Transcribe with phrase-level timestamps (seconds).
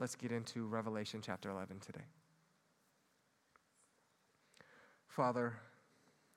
[0.00, 2.06] let's get into Revelation chapter 11 today.
[5.08, 5.52] Father,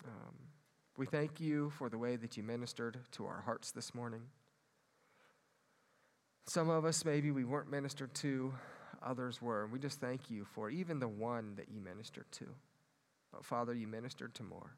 [0.06, 0.36] um,
[0.98, 4.24] we thank you for the way that you ministered to our hearts this morning.
[6.46, 8.54] Some of us, maybe we weren't ministered to,
[9.02, 9.66] others were.
[9.68, 12.46] We just thank you for even the one that you ministered to.
[13.32, 14.76] But Father, you ministered to more.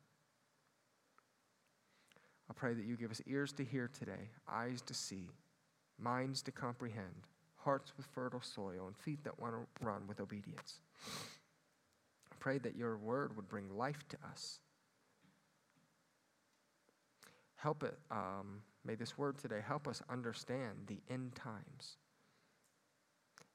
[2.47, 5.31] I pray that you give us ears to hear today, eyes to see,
[5.97, 7.25] minds to comprehend,
[7.65, 10.75] hearts with fertile soil, and feet that want to run with obedience.
[12.31, 14.59] I pray that your word would bring life to us.
[17.55, 21.97] Help it, um, may this word today help us understand the end times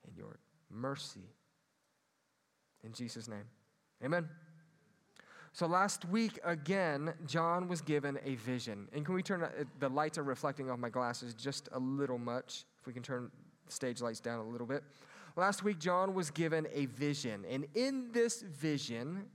[0.04, 1.30] and your mercy.
[2.82, 3.44] In Jesus' name,
[4.04, 4.28] amen.
[5.52, 8.88] So last week, again, John was given a vision.
[8.92, 12.18] And can we turn, uh, the lights are reflecting off my glasses just a little
[12.18, 12.64] much.
[12.80, 13.30] If we can turn
[13.70, 14.82] stage lights down a little bit.
[15.36, 17.44] Last week, John was given a vision.
[17.48, 19.26] And in this vision,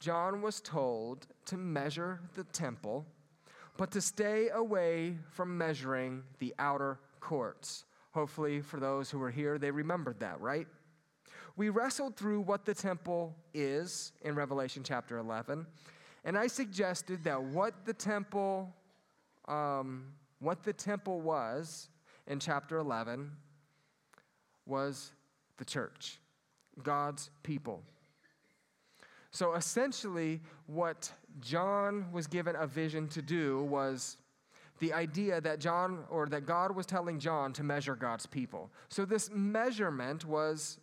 [0.00, 3.06] John was told to measure the temple,
[3.76, 7.84] but to stay away from measuring the outer courts.
[8.12, 10.66] Hopefully, for those who were here, they remembered that, right?
[11.56, 15.66] We wrestled through what the temple is in Revelation chapter 11,
[16.24, 18.74] and I suggested that what the temple,
[19.46, 21.88] um, what the temple was
[22.26, 23.30] in chapter 11
[24.66, 25.12] was
[25.58, 26.18] the church,
[26.82, 27.82] God's people.
[29.30, 34.16] So essentially, what John was given a vision to do was
[34.78, 38.70] the idea that John or that God was telling John to measure God's people.
[38.88, 40.78] So this measurement was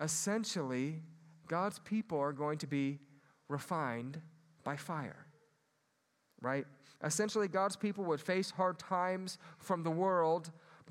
[0.00, 1.02] essentially,
[1.48, 2.98] God's people are going to be
[3.48, 4.20] refined
[4.64, 5.26] by fire,
[6.42, 6.66] right?
[7.04, 10.50] Essentially, God's people would face hard times from the world,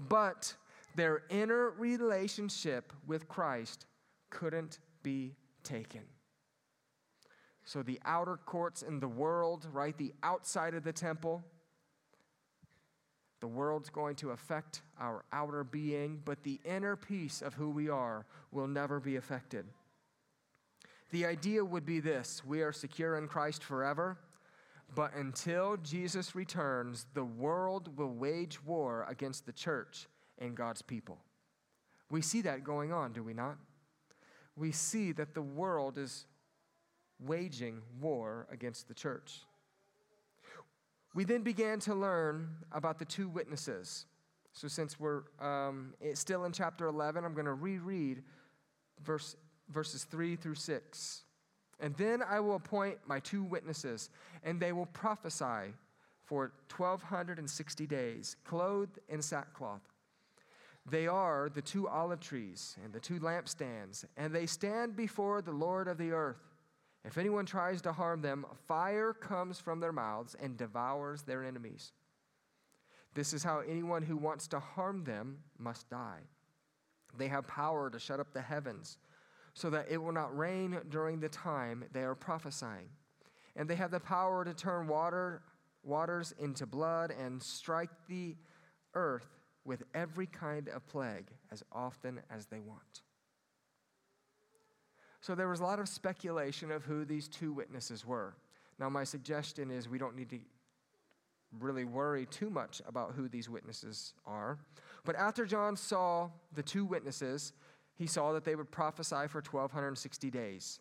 [0.09, 0.55] but
[0.95, 3.85] their inner relationship with Christ
[4.29, 6.01] couldn't be taken.
[7.65, 11.43] So, the outer courts in the world, right, the outside of the temple,
[13.41, 17.89] the world's going to affect our outer being, but the inner peace of who we
[17.89, 19.65] are will never be affected.
[21.11, 24.17] The idea would be this we are secure in Christ forever,
[24.93, 30.07] but until Jesus returns, the world will wage war against the church
[30.39, 31.19] and God's people.
[32.09, 33.57] We see that going on, do we not?
[34.55, 36.25] We see that the world is
[37.19, 39.41] waging war against the church.
[41.13, 44.05] We then began to learn about the two witnesses.
[44.51, 48.23] So, since we're um, still in chapter 11, I'm going to reread
[49.03, 49.35] verse,
[49.69, 51.23] verses 3 through 6.
[51.79, 54.09] And then I will appoint my two witnesses,
[54.43, 55.73] and they will prophesy
[56.23, 59.81] for 1,260 days, clothed in sackcloth.
[60.87, 65.51] They are the two olive trees and the two lampstands, and they stand before the
[65.51, 66.41] Lord of the earth.
[67.03, 71.91] If anyone tries to harm them, fire comes from their mouths and devours their enemies.
[73.15, 76.21] This is how anyone who wants to harm them must die.
[77.17, 78.97] They have power to shut up the heavens
[79.53, 82.89] so that it will not rain during the time they are prophesying.
[83.55, 85.41] And they have the power to turn water,
[85.83, 88.35] waters into blood and strike the
[88.93, 93.01] earth with every kind of plague as often as they want.
[95.21, 98.35] So there was a lot of speculation of who these two witnesses were.
[98.79, 100.39] Now, my suggestion is we don't need to
[101.59, 104.59] really worry too much about who these witnesses are.
[105.03, 107.53] But after John saw the two witnesses,
[107.95, 110.79] he saw that they would prophesy for 1260 days.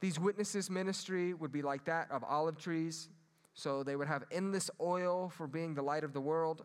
[0.00, 3.08] These witnesses' ministry would be like that of olive trees.
[3.54, 6.64] So they would have endless oil for being the light of the world.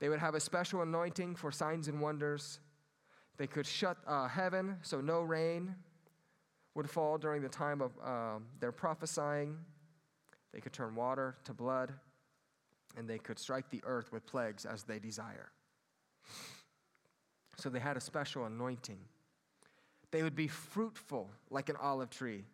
[0.00, 2.58] They would have a special anointing for signs and wonders.
[3.36, 5.74] They could shut uh, heaven, so no rain
[6.74, 9.58] would fall during the time of um, their prophesying.
[10.52, 11.92] They could turn water to blood,
[12.96, 15.52] and they could strike the earth with plagues as they desire.
[17.56, 18.98] So they had a special anointing.
[20.10, 22.44] They would be fruitful like an olive tree,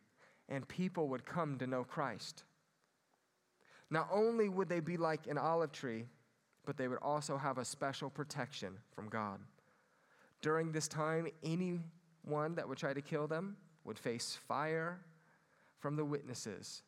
[0.48, 2.44] and people would come to know Christ.
[3.90, 6.06] Not only would they be like an olive tree,
[6.66, 9.38] but they would also have a special protection from God.
[10.42, 15.00] During this time, anyone that would try to kill them would face fire
[15.78, 16.82] from the witnesses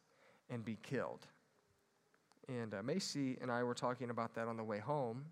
[0.50, 1.26] and be killed.
[2.48, 5.25] And uh, Macy and I were talking about that on the way home.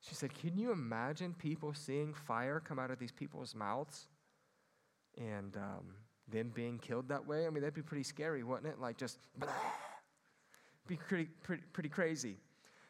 [0.00, 4.08] She said, Can you imagine people seeing fire come out of these people's mouths
[5.16, 5.94] and um,
[6.28, 7.46] them being killed that way?
[7.46, 8.80] I mean, that'd be pretty scary, wouldn't it?
[8.80, 9.48] Like just blah,
[10.88, 12.38] be pretty, pretty, pretty crazy.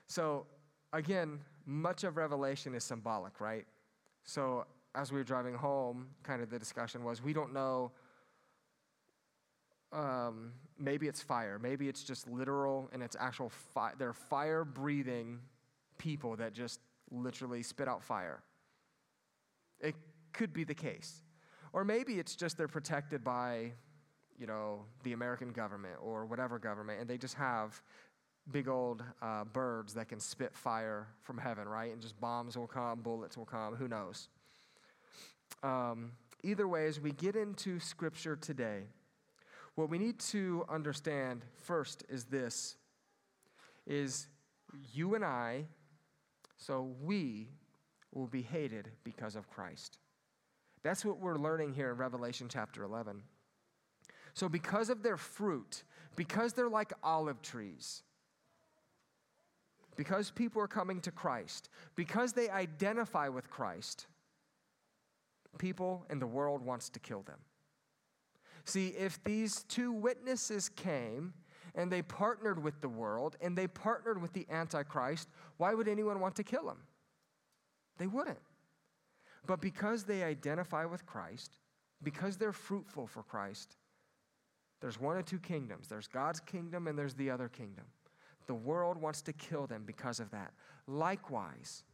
[0.06, 0.46] So,
[0.92, 3.66] again, much of Revelation is symbolic, right?
[4.24, 7.92] So, as we were driving home, kind of the discussion was we don't know.
[9.92, 11.58] Um, maybe it's fire.
[11.58, 13.92] Maybe it's just literal and it's actual fire.
[13.98, 15.40] They're fire breathing
[15.98, 16.80] people that just
[17.10, 18.42] literally spit out fire.
[19.80, 19.94] It
[20.32, 21.22] could be the case.
[21.72, 23.72] Or maybe it's just they're protected by,
[24.38, 27.80] you know, the American government or whatever government, and they just have
[28.50, 31.92] big old uh, birds that can spit fire from heaven, right?
[31.92, 34.28] And just bombs will come, bullets will come, who knows?
[35.62, 36.12] Um,
[36.42, 38.82] either way, as we get into Scripture today,
[39.74, 42.76] what we need to understand first is this
[43.86, 44.28] is
[44.92, 45.66] you and I,
[46.56, 47.48] so we
[48.12, 49.98] will be hated because of Christ.
[50.82, 53.22] That's what we're learning here in Revelation chapter 11.
[54.34, 55.82] So, because of their fruit,
[56.16, 58.02] because they're like olive trees,
[59.96, 64.06] because people are coming to Christ, because they identify with Christ,
[65.58, 67.38] people in the world wants to kill them.
[68.64, 71.34] See, if these two witnesses came
[71.74, 76.20] and they partnered with the world and they partnered with the Antichrist, why would anyone
[76.20, 76.78] want to kill them?
[77.98, 78.38] They wouldn't.
[79.46, 81.58] But because they identify with Christ,
[82.02, 83.76] because they're fruitful for Christ,
[84.80, 87.84] there's one of two kingdoms there's God's kingdom and there's the other kingdom.
[88.46, 90.52] The world wants to kill them because of that.
[90.86, 91.84] Likewise,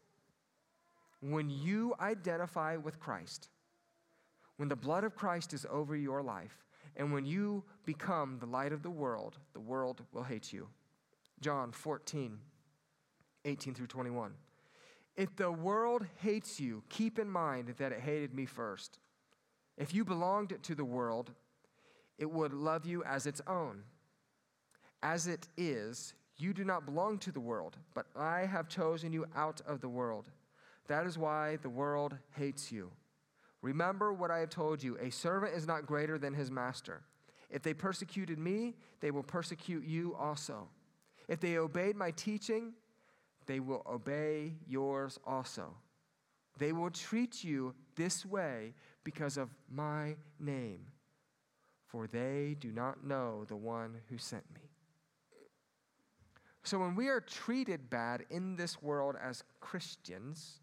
[1.21, 3.49] when you identify with Christ,
[4.57, 6.65] when the blood of Christ is over your life,
[6.97, 10.69] and when you become the light of the world, the world will hate you.
[11.41, 12.39] John 14,
[13.45, 14.33] 18 through 21.
[15.17, 18.99] If the world hates you, keep in mind that it hated me first.
[19.77, 21.33] If you belonged to the world,
[22.19, 23.83] it would love you as its own.
[25.03, 29.27] As it is, you do not belong to the world, but I have chosen you
[29.35, 30.31] out of the world.
[30.87, 32.91] That is why the world hates you.
[33.61, 37.03] Remember what I have told you a servant is not greater than his master.
[37.51, 40.69] If they persecuted me, they will persecute you also.
[41.27, 42.73] If they obeyed my teaching,
[43.47, 45.75] they will obey yours also.
[46.59, 50.87] They will treat you this way because of my name,
[51.87, 54.68] for they do not know the one who sent me.
[56.69, 60.61] So when we are treated bad in this world as Christians,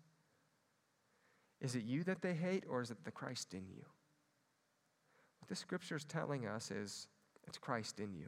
[1.60, 3.84] is it you that they hate or is it the Christ in you?
[5.40, 7.08] What the scripture is telling us is
[7.48, 8.28] it's Christ in you.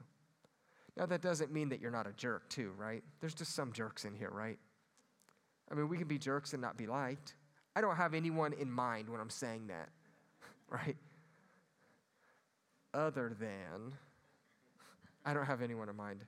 [0.95, 3.03] Now, that doesn't mean that you're not a jerk, too, right?
[3.19, 4.57] There's just some jerks in here, right?
[5.71, 7.35] I mean, we can be jerks and not be liked.
[7.75, 9.89] I don't have anyone in mind when I'm saying that,
[10.67, 10.97] right?
[12.95, 13.93] Other than,
[15.23, 16.21] I don't have anyone in mind.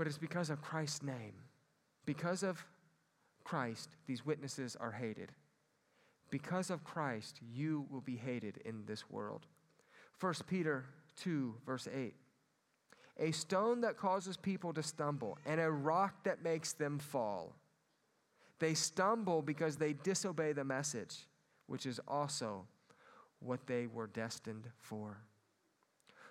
[0.00, 1.34] But it's because of Christ's name.
[2.06, 2.64] Because of
[3.44, 5.30] Christ, these witnesses are hated.
[6.30, 9.44] Because of Christ, you will be hated in this world.
[10.18, 10.86] 1 Peter
[11.16, 12.14] 2, verse 8.
[13.18, 17.54] A stone that causes people to stumble, and a rock that makes them fall.
[18.58, 21.26] They stumble because they disobey the message,
[21.66, 22.64] which is also
[23.40, 25.18] what they were destined for.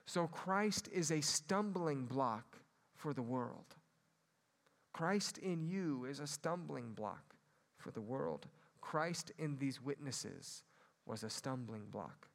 [0.08, 2.58] So Christ is a stumbling block
[3.00, 3.76] for the world.
[4.94, 7.34] Christ in you is a stumbling block
[7.78, 8.48] for the world.
[8.82, 10.64] Christ in these witnesses
[11.06, 12.28] was a stumbling block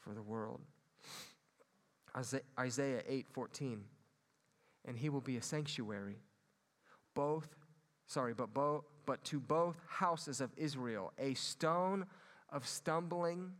[0.00, 0.60] for the world.
[2.58, 3.84] Isaiah 8:14
[4.86, 6.22] and he will be a sanctuary
[7.12, 7.54] both
[8.06, 8.48] sorry but
[9.04, 12.06] but to both houses of Israel a stone
[12.48, 13.52] of stumbling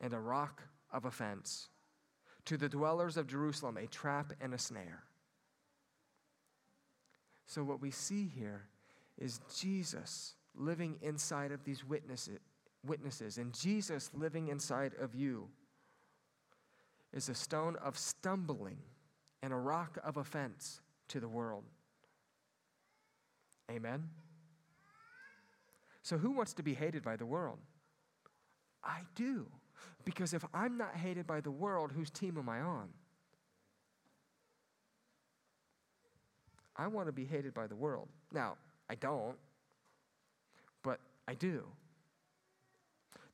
[0.00, 0.62] and a rock
[0.92, 1.70] of offense
[2.44, 5.02] to the dwellers of Jerusalem a trap and a snare
[7.46, 8.62] so, what we see here
[9.18, 12.38] is Jesus living inside of these witnesses,
[12.86, 15.48] witnesses, and Jesus living inside of you
[17.12, 18.78] is a stone of stumbling
[19.42, 21.64] and a rock of offense to the world.
[23.70, 24.08] Amen?
[26.02, 27.58] So, who wants to be hated by the world?
[28.82, 29.46] I do.
[30.04, 32.88] Because if I'm not hated by the world, whose team am I on?
[36.76, 38.08] I want to be hated by the world.
[38.32, 38.56] Now,
[38.90, 39.36] I don't,
[40.82, 41.64] but I do.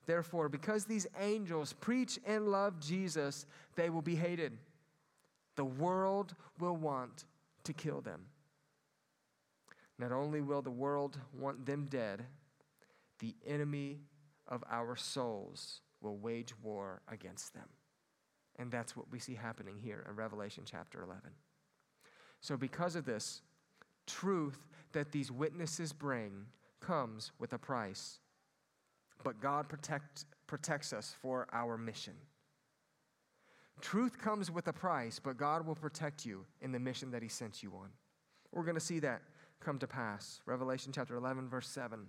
[0.07, 4.57] Therefore, because these angels preach and love Jesus, they will be hated.
[5.57, 7.25] The world will want
[7.65, 8.27] to kill them.
[9.99, 12.25] Not only will the world want them dead,
[13.19, 14.01] the enemy
[14.49, 17.69] of our souls will wage war against them.
[18.59, 21.31] And that's what we see happening here in Revelation chapter 11.
[22.41, 23.43] So, because of this
[24.07, 24.59] truth
[24.93, 26.47] that these witnesses bring,
[26.81, 28.19] comes with a price,
[29.23, 32.15] but God protect, protects us for our mission.
[33.81, 37.29] Truth comes with a price, but God will protect you in the mission that He
[37.29, 37.89] sent you on.
[38.53, 39.23] We're going to see that
[39.61, 40.41] come to pass.
[40.47, 42.07] Revelation chapter 11, verse 7.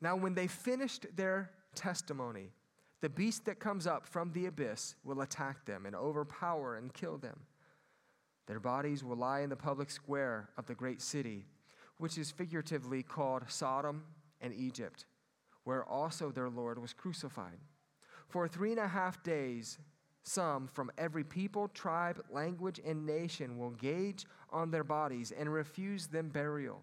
[0.00, 2.52] Now, when they finished their testimony,
[3.00, 7.18] the beast that comes up from the abyss will attack them and overpower and kill
[7.18, 7.38] them.
[8.46, 11.46] Their bodies will lie in the public square of the great city,
[11.98, 14.04] which is figuratively called Sodom
[14.40, 15.06] and Egypt,
[15.64, 17.58] where also their Lord was crucified.
[18.28, 19.78] For three and a half days,
[20.22, 26.06] some from every people, tribe, language, and nation will gauge on their bodies and refuse
[26.06, 26.82] them burial.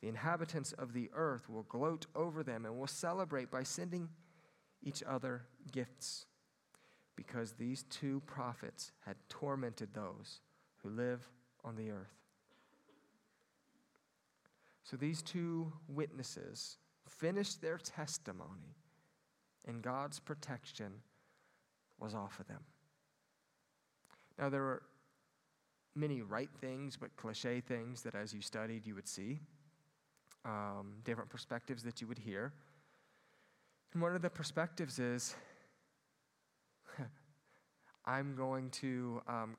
[0.00, 4.08] The inhabitants of the earth will gloat over them and will celebrate by sending
[4.82, 6.26] each other gifts,
[7.16, 10.40] because these two prophets had tormented those
[10.82, 11.26] who live
[11.64, 12.14] on the earth.
[14.84, 18.76] So these two witnesses finished their testimony,
[19.66, 20.92] and God's protection
[21.98, 22.62] was off of them.
[24.38, 24.82] Now, there were
[25.94, 29.40] many right things, but cliche things that as you studied, you would see,
[30.44, 32.52] um, different perspectives that you would hear.
[33.92, 35.34] And one of the perspectives is
[38.06, 39.56] I'm going to, um,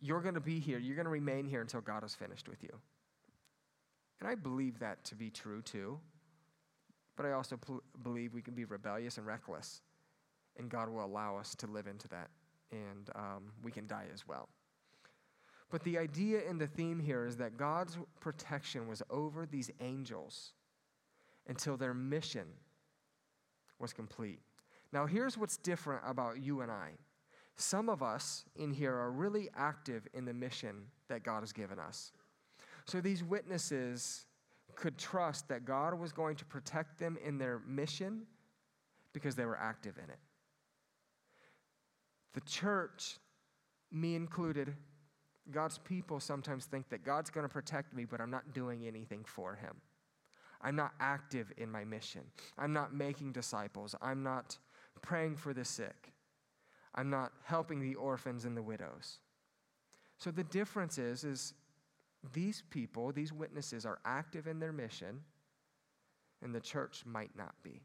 [0.00, 2.62] you're going to be here, you're going to remain here until God is finished with
[2.62, 2.80] you.
[4.20, 5.98] And I believe that to be true too.
[7.16, 9.80] But I also pl- believe we can be rebellious and reckless
[10.58, 12.30] and God will allow us to live into that,
[12.70, 14.48] and um, we can die as well.
[15.70, 20.52] But the idea and the theme here is that God's protection was over these angels
[21.48, 22.46] until their mission
[23.78, 24.40] was complete.
[24.92, 26.92] Now, here's what's different about you and I.
[27.56, 31.78] Some of us in here are really active in the mission that God has given
[31.78, 32.12] us.
[32.84, 34.26] So these witnesses
[34.74, 38.22] could trust that God was going to protect them in their mission
[39.12, 40.18] because they were active in it.
[42.34, 43.16] The church,
[43.90, 44.74] me included,
[45.50, 49.24] God's people sometimes think that God's going to protect me, but I'm not doing anything
[49.24, 49.76] for him.
[50.60, 52.22] I'm not active in my mission.
[52.58, 53.94] I'm not making disciples.
[54.02, 54.58] I'm not
[55.00, 56.12] praying for the sick.
[56.96, 59.18] I'm not helping the orphans and the widows.
[60.18, 61.54] So the difference is is
[62.32, 65.20] these people, these witnesses are active in their mission
[66.42, 67.82] and the church might not be.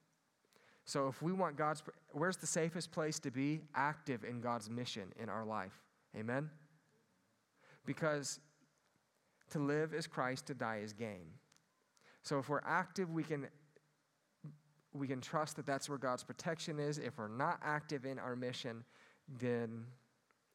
[0.86, 3.62] So if we want God's, where's the safest place to be?
[3.76, 5.80] Active in God's mission in our life.
[6.18, 6.50] Amen?
[7.86, 8.40] Because
[9.52, 11.28] to live is Christ, to die is gain.
[12.24, 13.48] So if we're active, we can
[14.94, 16.98] we can trust that that's where God's protection is.
[16.98, 18.84] If we're not active in our mission,
[19.40, 19.86] then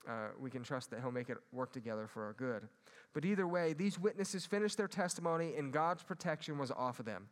[0.09, 2.69] uh, we can trust that He'll make it work together for our good.
[3.15, 7.29] But either way, these witnesses finished their testimony, and God's protection was off of them.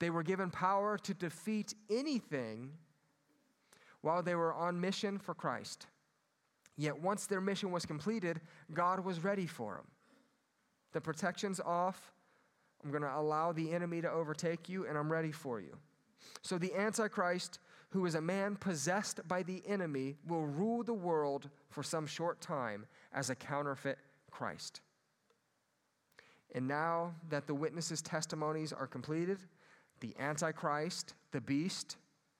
[0.00, 2.72] They were given power to defeat anything
[4.00, 5.86] while they were on mission for Christ.
[6.76, 8.40] Yet once their mission was completed,
[8.72, 9.86] God was ready for them.
[10.92, 12.12] The protection's off.
[12.84, 15.76] I'm going to allow the enemy to overtake you, and I'm ready for you.
[16.42, 17.58] So the Antichrist,
[17.90, 22.40] who is a man possessed by the enemy, will rule the world for some short
[22.40, 23.98] time as a counterfeit
[24.30, 24.80] Christ.
[26.54, 29.38] And now that the witnesses' testimonies are completed,
[30.00, 31.96] the Antichrist, the beast,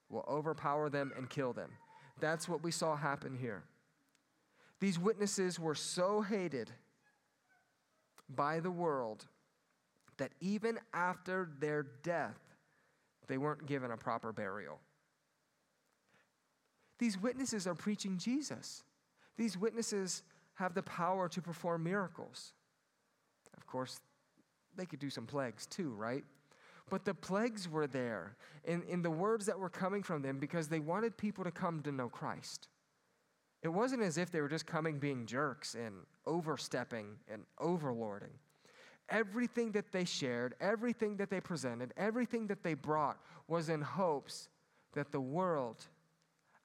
[0.08, 1.70] will overpower them and kill them.
[2.20, 3.64] That's what we saw happen here.
[4.80, 6.70] These witnesses were so hated
[8.28, 9.26] by the world
[10.18, 12.38] that even after their death,
[13.28, 14.80] they weren't given a proper burial.
[16.99, 18.82] These witnesses are preaching Jesus.
[19.37, 20.23] These witnesses
[20.54, 22.52] have the power to perform miracles.
[23.56, 24.00] Of course,
[24.76, 26.25] they could do some plagues too, right?
[26.90, 30.68] But the plagues were there in, in the words that were coming from them because
[30.68, 32.68] they wanted people to come to know Christ.
[33.62, 35.94] It wasn't as if they were just coming being jerks and
[36.26, 38.32] overstepping and overlording.
[39.10, 44.48] Everything that they shared, everything that they presented, everything that they brought was in hopes
[44.92, 45.86] that the world,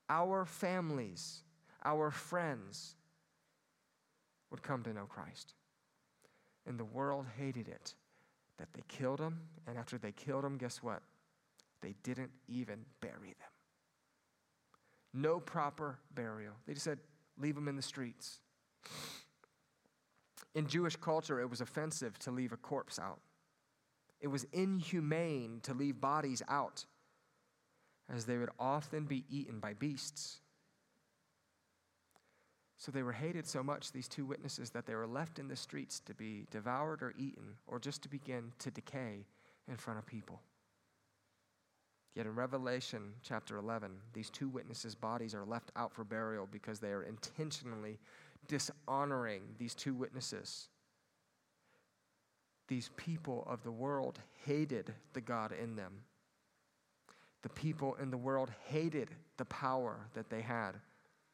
[0.10, 1.44] our families,
[1.86, 2.96] our friends,
[4.52, 5.54] would come to know Christ.
[6.66, 7.96] And the world hated it
[8.58, 11.02] that they killed him, and after they killed him, guess what?
[11.82, 13.52] They didn't even bury them.
[15.14, 16.54] No proper burial.
[16.66, 17.00] They just said,
[17.38, 18.40] leave them in the streets.
[20.56, 23.20] In Jewish culture, it was offensive to leave a corpse out.
[24.22, 26.86] It was inhumane to leave bodies out,
[28.10, 30.40] as they would often be eaten by beasts.
[32.78, 35.56] So they were hated so much, these two witnesses, that they were left in the
[35.56, 39.26] streets to be devoured or eaten, or just to begin to decay
[39.68, 40.42] in front of people.
[42.16, 46.80] Yet in Revelation chapter 11, these two witnesses' bodies are left out for burial because
[46.80, 48.00] they are intentionally
[48.48, 50.68] dishonoring these two witnesses.
[52.68, 55.94] These people of the world hated the God in them.
[57.42, 60.72] The people in the world hated the power that they had.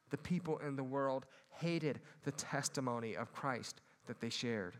[0.10, 4.76] The people in the world hated the testimony of Christ that they shared.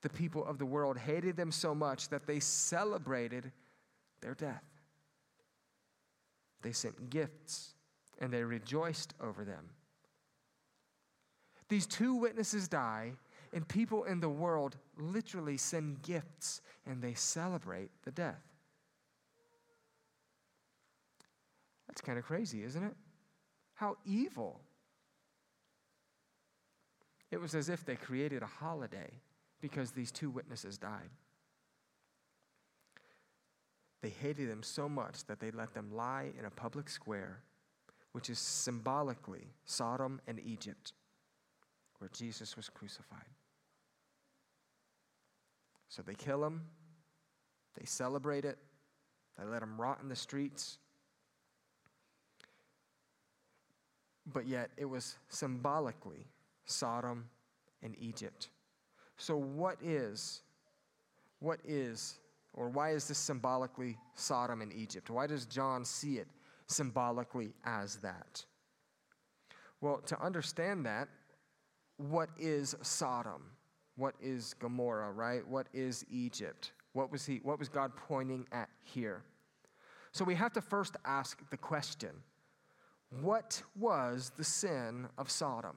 [0.00, 3.52] The people of the world hated them so much that they celebrated
[4.20, 4.64] their death.
[6.62, 7.74] They sent gifts
[8.18, 9.68] and they rejoiced over them.
[11.72, 13.12] These two witnesses die,
[13.54, 18.42] and people in the world literally send gifts and they celebrate the death.
[21.88, 22.94] That's kind of crazy, isn't it?
[23.72, 24.60] How evil.
[27.30, 29.08] It was as if they created a holiday
[29.62, 31.08] because these two witnesses died.
[34.02, 37.40] They hated them so much that they let them lie in a public square,
[38.12, 40.92] which is symbolically Sodom and Egypt,
[42.02, 43.24] where Jesus was crucified.
[45.88, 46.62] So they kill him,
[47.78, 48.58] they celebrate it,
[49.38, 50.78] they let him rot in the streets.
[54.32, 56.26] but yet it was symbolically
[56.64, 57.24] Sodom
[57.82, 58.48] and Egypt.
[59.16, 60.42] So, what is,
[61.40, 62.18] what is,
[62.54, 65.10] or why is this symbolically Sodom and Egypt?
[65.10, 66.28] Why does John see it
[66.66, 68.44] symbolically as that?
[69.80, 71.08] Well, to understand that,
[71.96, 73.42] what is Sodom?
[73.96, 75.46] What is Gomorrah, right?
[75.46, 76.72] What is Egypt?
[76.92, 79.22] What was, he, what was God pointing at here?
[80.12, 82.10] So we have to first ask the question
[83.20, 85.76] what was the sin of Sodom?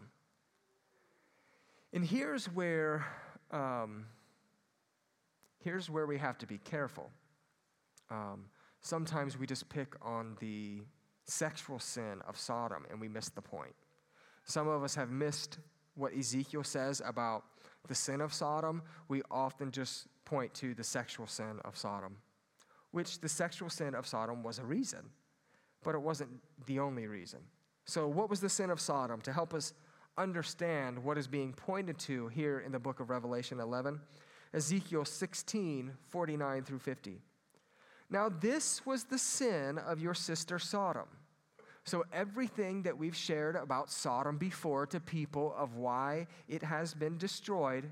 [1.92, 3.06] And here's where,
[3.52, 4.06] um,
[5.60, 7.10] here's where we have to be careful.
[8.10, 8.46] Um,
[8.82, 10.82] sometimes we just pick on the
[11.26, 13.76] sexual sin of Sodom and we miss the point.
[14.46, 15.58] Some of us have missed
[15.96, 17.44] what Ezekiel says about
[17.88, 18.82] the sin of Sodom.
[19.08, 22.18] We often just point to the sexual sin of Sodom,
[22.92, 25.10] which the sexual sin of Sodom was a reason
[25.86, 26.32] but it wasn't
[26.66, 27.40] the only reason.
[27.86, 29.22] So, what was the sin of Sodom?
[29.22, 29.74] To help us
[30.18, 34.02] understand what is being pointed to here in the book of Revelation 11,
[34.54, 37.22] Ezekiel 16, 49 through 50.
[38.10, 41.08] Now, this was the sin of your sister Sodom.
[41.86, 47.18] So, everything that we've shared about Sodom before to people of why it has been
[47.20, 47.92] destroyed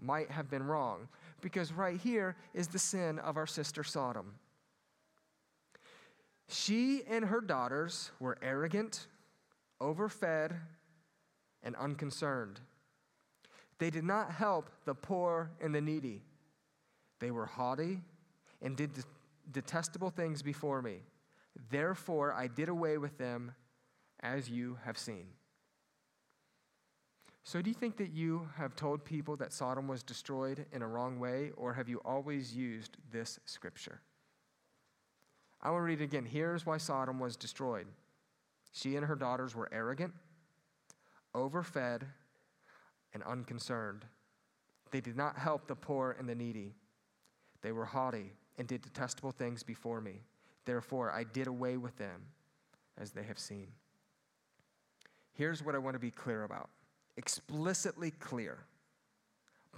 [0.00, 1.08] might have been wrong.
[1.40, 4.34] Because right here is the sin of our sister Sodom.
[6.48, 9.06] She and her daughters were arrogant,
[9.80, 10.52] overfed,
[11.62, 12.60] and unconcerned.
[13.78, 16.22] They did not help the poor and the needy.
[17.20, 18.00] They were haughty
[18.60, 18.90] and did
[19.52, 20.98] detestable things before me.
[21.70, 23.52] Therefore, I did away with them
[24.20, 25.26] as you have seen.
[27.44, 30.86] So, do you think that you have told people that Sodom was destroyed in a
[30.86, 34.00] wrong way, or have you always used this scripture?
[35.60, 36.24] I will read it again.
[36.24, 37.86] Here's why Sodom was destroyed.
[38.72, 40.12] She and her daughters were arrogant,
[41.34, 42.04] overfed,
[43.12, 44.04] and unconcerned.
[44.92, 46.74] They did not help the poor and the needy.
[47.60, 50.20] They were haughty and did detestable things before me.
[50.64, 52.22] Therefore, I did away with them
[52.98, 53.68] as they have seen.
[55.32, 56.70] Here's what I want to be clear about
[57.16, 58.58] explicitly clear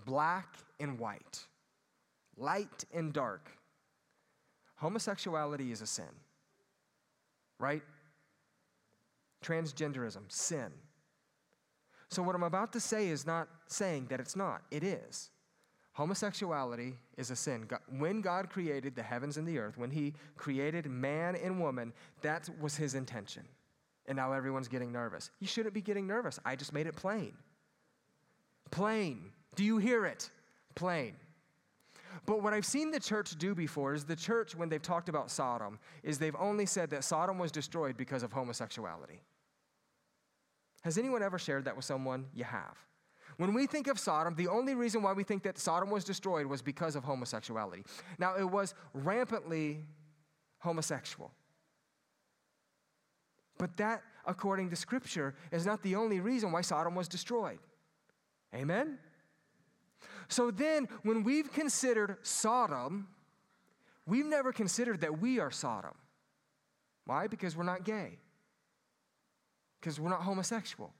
[0.04, 1.46] black and white,
[2.36, 3.50] light and dark
[4.76, 6.04] Homosexuality is a sin,
[7.58, 7.82] right?
[9.42, 10.70] Transgenderism, sin.
[12.08, 15.30] So, what I'm about to say is not saying that it's not, it is.
[15.94, 17.68] Homosexuality is a sin.
[17.88, 22.48] When God created the heavens and the earth, when He created man and woman, that
[22.60, 23.44] was His intention.
[24.06, 25.30] And now everyone's getting nervous.
[25.40, 26.38] You shouldn't be getting nervous.
[26.44, 27.32] I just made it plain.
[28.70, 29.30] Plain.
[29.54, 30.30] Do you hear it?
[30.74, 31.14] Plain.
[32.26, 35.30] But what I've seen the church do before is the church, when they've talked about
[35.30, 39.20] Sodom, is they've only said that Sodom was destroyed because of homosexuality.
[40.82, 42.26] Has anyone ever shared that with someone?
[42.34, 42.76] You have.
[43.36, 46.46] When we think of Sodom, the only reason why we think that Sodom was destroyed
[46.46, 47.84] was because of homosexuality.
[48.18, 49.84] Now, it was rampantly
[50.58, 51.32] homosexual.
[53.58, 57.58] But that, according to Scripture, is not the only reason why Sodom was destroyed.
[58.54, 58.98] Amen?
[60.28, 63.08] So then, when we've considered Sodom,
[64.06, 65.94] we've never considered that we are Sodom.
[67.06, 67.26] Why?
[67.26, 68.18] Because we're not gay,
[69.80, 70.92] because we're not homosexual.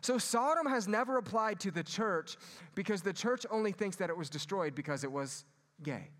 [0.00, 2.36] So Sodom has never applied to the church
[2.74, 5.44] because the church only thinks that it was destroyed because it was
[5.82, 6.10] gay.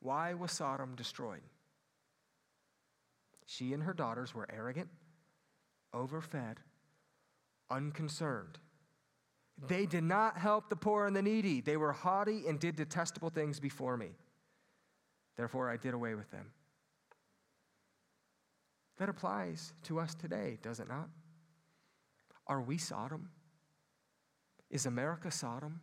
[0.00, 1.40] Why was Sodom destroyed?
[3.46, 4.88] She and her daughters were arrogant,
[5.94, 6.58] overfed,
[7.70, 8.58] unconcerned.
[9.68, 11.60] They did not help the poor and the needy.
[11.60, 14.10] They were haughty and did detestable things before me.
[15.36, 16.50] Therefore, I did away with them.
[18.98, 21.08] That applies to us today, does it not?
[22.46, 23.30] Are we Sodom?
[24.70, 25.80] Is America Sodom?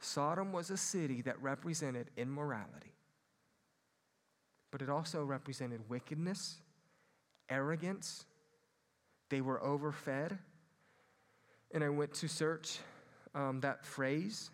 [0.00, 2.92] Sodom was a city that represented immorality,
[4.70, 6.60] but it also represented wickedness,
[7.48, 8.24] arrogance.
[9.30, 10.38] They were overfed.
[11.74, 12.78] And I went to search
[13.34, 14.50] um, that phrase,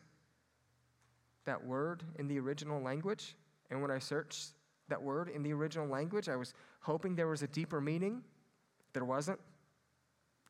[1.45, 3.37] that word in the original language.
[3.71, 4.53] And when I searched
[4.93, 8.23] that word in the original language, I was hoping there was a deeper meaning.
[8.93, 9.41] There wasn't.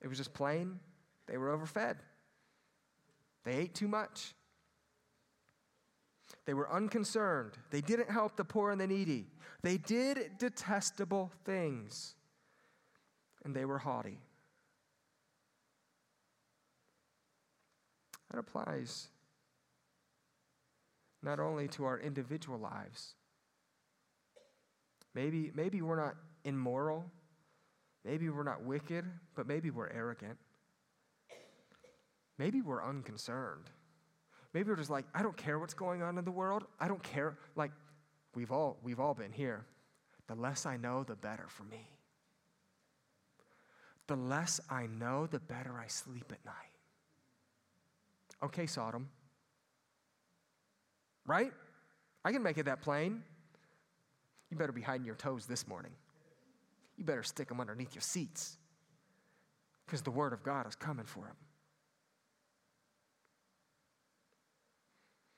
[0.03, 0.81] It was just plain.
[1.29, 1.99] They were overfed.
[3.45, 4.35] They ate too much.
[6.45, 7.53] They were unconcerned.
[7.71, 9.29] They didn't help the poor and the needy.
[9.63, 12.17] They did detestable things.
[13.45, 14.19] And they were haughty.
[18.31, 19.09] That applies
[21.23, 23.15] not only to our individual lives.
[25.15, 27.05] Maybe, maybe we're not immoral.
[28.05, 30.37] Maybe we're not wicked, but maybe we're arrogant.
[32.39, 33.71] Maybe we're unconcerned.
[34.55, 36.65] Maybe we're just like, I don't care what's going on in the world.
[36.81, 37.39] I don't care.
[37.57, 37.71] Like,
[38.35, 39.65] we've all, we've all been here.
[40.27, 41.89] The less I know, the better for me.
[44.09, 46.55] The less I know, the better I sleep at night.
[48.43, 49.09] Okay, Sodom.
[51.27, 51.53] Right?
[52.25, 53.23] I can make it that plain.
[54.53, 55.93] You better be hiding your toes this morning.
[56.99, 58.59] You better stick them underneath your seats
[59.87, 61.37] because the word of God is coming for them.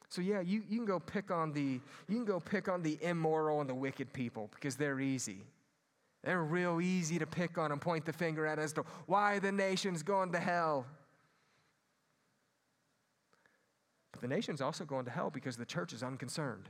[0.09, 2.99] So yeah, you, you can go pick on the you can go pick on the
[3.03, 5.45] immoral and the wicked people because they're easy.
[6.25, 9.53] They're real easy to pick on and point the finger at as to why the
[9.53, 10.87] nation's going to hell.
[14.11, 16.69] But the nation's also going to hell because the church is unconcerned.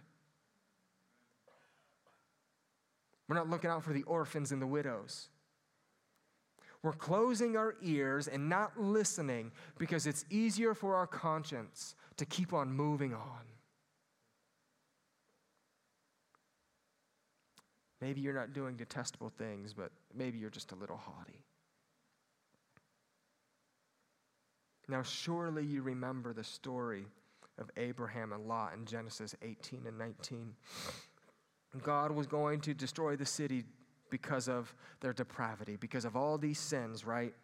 [3.29, 5.29] We're not looking out for the orphans and the widows.
[6.83, 12.53] We're closing our ears and not listening because it's easier for our conscience to keep
[12.53, 13.41] on moving on.
[18.03, 21.43] Maybe you're not doing detestable things, but maybe you're just a little haughty.
[24.89, 27.07] Now, surely you remember the story
[27.57, 30.55] of Abraham and Lot in Genesis 18 and 19.
[31.83, 33.65] God was going to destroy the city
[34.11, 37.35] because of their depravity, because of all these sins, right?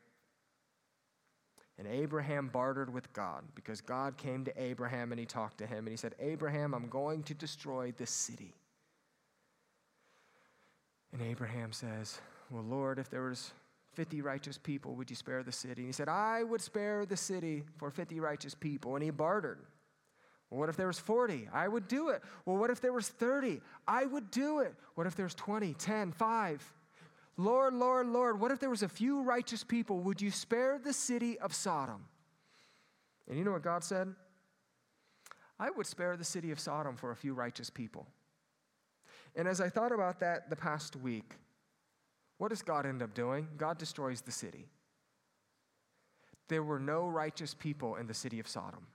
[1.78, 5.78] And Abraham bartered with God because God came to Abraham and he talked to him
[5.78, 8.54] and he said, Abraham, I'm going to destroy this city.
[11.12, 13.52] And Abraham says, Well, Lord, if there was
[13.94, 15.80] 50 righteous people, would you spare the city?
[15.80, 18.94] And he said, I would spare the city for 50 righteous people.
[18.94, 19.58] And he bartered.
[20.50, 21.48] What if there was 40?
[21.52, 22.22] I would do it.
[22.44, 23.60] Well, what if there was 30?
[23.86, 24.74] I would do it.
[24.96, 26.72] What if there's 20, 10, 5?
[27.36, 30.00] Lord, Lord, Lord, what if there was a few righteous people?
[30.00, 32.04] Would you spare the city of Sodom?
[33.28, 34.12] And you know what God said?
[35.58, 38.08] I would spare the city of Sodom for a few righteous people.
[39.36, 41.36] And as I thought about that the past week,
[42.38, 43.46] what does God end up doing?
[43.56, 44.66] God destroys the city.
[46.48, 48.86] There were no righteous people in the city of Sodom.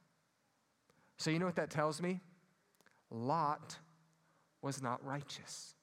[1.17, 2.19] So, you know what that tells me?
[3.09, 3.77] Lot
[4.61, 5.75] was not righteous.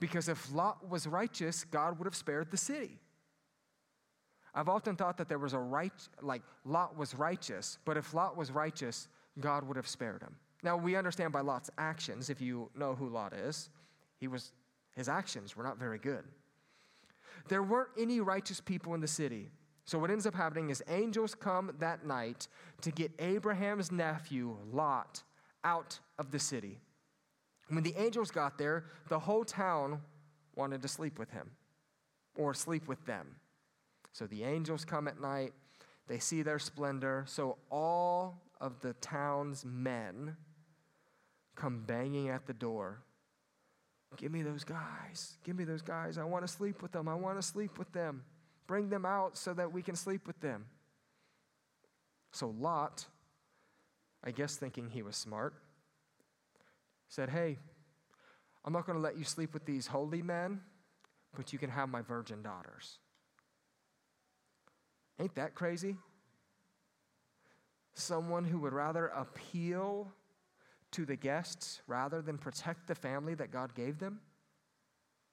[0.00, 3.00] Because if Lot was righteous, God would have spared the city.
[4.54, 5.92] I've often thought that there was a right,
[6.22, 9.08] like Lot was righteous, but if Lot was righteous,
[9.40, 10.36] God would have spared him.
[10.62, 13.68] Now, we understand by Lot's actions, if you know who Lot is,
[14.18, 14.52] he was,
[14.96, 16.24] his actions were not very good.
[17.48, 19.50] There weren't any righteous people in the city.
[19.86, 22.48] So, what ends up happening is angels come that night
[22.80, 25.22] to get Abraham's nephew, Lot,
[25.62, 26.78] out of the city.
[27.68, 30.00] When the angels got there, the whole town
[30.56, 31.50] wanted to sleep with him
[32.34, 33.26] or sleep with them.
[34.12, 35.52] So, the angels come at night,
[36.06, 37.24] they see their splendor.
[37.26, 40.36] So, all of the town's men
[41.56, 43.02] come banging at the door.
[44.16, 45.36] Give me those guys.
[45.44, 46.18] Give me those guys.
[46.18, 47.08] I want to sleep with them.
[47.08, 48.22] I want to sleep with them.
[48.66, 50.66] Bring them out so that we can sleep with them.
[52.32, 53.06] So Lot,
[54.24, 55.54] I guess thinking he was smart,
[57.08, 57.58] said, Hey,
[58.64, 60.60] I'm not going to let you sleep with these holy men,
[61.36, 62.98] but you can have my virgin daughters.
[65.20, 65.96] Ain't that crazy?
[67.94, 70.10] Someone who would rather appeal
[70.92, 74.20] to the guests rather than protect the family that God gave them?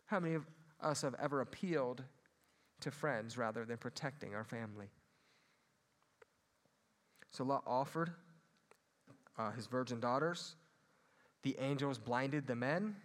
[0.06, 0.46] How many of
[0.82, 2.04] us have ever appealed
[2.82, 4.90] to friends rather than protecting our family?
[7.32, 8.12] So Lot offered
[9.38, 10.56] uh, his virgin daughters.
[11.44, 12.96] The angels blinded the men,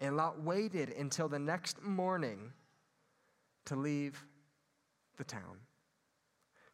[0.00, 2.52] and Lot waited until the next morning
[3.66, 4.24] to leave
[5.18, 5.58] the town.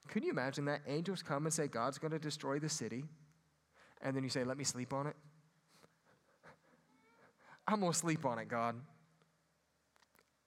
[0.09, 0.83] Can you imagine that?
[0.87, 3.05] Angels come and say, God's going to destroy the city,
[4.03, 5.17] and then you say, Let me sleep on it?
[7.67, 8.77] I'm going to sleep on it, God.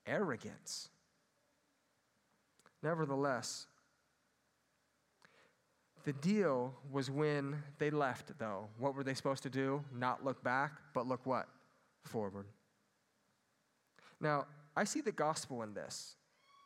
[0.07, 0.89] Arrogance.
[2.81, 3.67] Nevertheless,
[6.05, 8.67] the deal was when they left, though.
[8.77, 9.83] What were they supposed to do?
[9.93, 11.47] Not look back, but look what?
[12.03, 12.45] Forward.
[14.21, 16.15] Now, I see the gospel in this.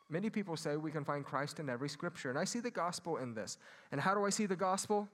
[0.08, 3.16] Many people say we can find Christ in every scripture, and I see the gospel
[3.16, 3.58] in this.
[3.90, 5.08] And how do I see the gospel?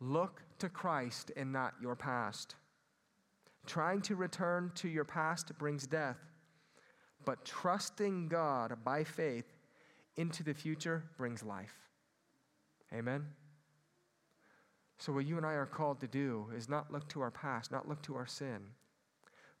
[0.00, 2.54] Look to Christ and not your past.
[3.66, 6.18] Trying to return to your past brings death,
[7.24, 9.53] but trusting God by faith
[10.16, 11.74] into the future brings life.
[12.92, 13.26] Amen?
[14.98, 17.72] So, what you and I are called to do is not look to our past,
[17.72, 18.60] not look to our sin,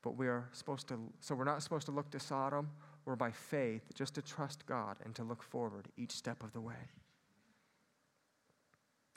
[0.02, 2.70] but we are supposed to, so we're not supposed to look to Sodom
[3.06, 6.60] or by faith, just to trust God and to look forward each step of the
[6.60, 6.88] way.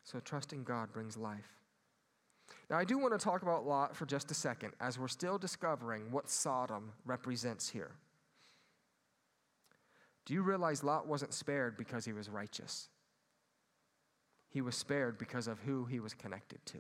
[0.04, 1.58] So, trusting God brings life.
[2.70, 5.38] Now, I do want to talk about Lot for just a second as we're still
[5.38, 7.92] discovering what Sodom represents here.
[10.28, 12.90] Do you realize Lot wasn't spared because he was righteous?
[14.50, 16.80] he was spared because of who he was connected to.